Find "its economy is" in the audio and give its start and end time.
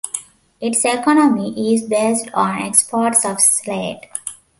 0.59-1.83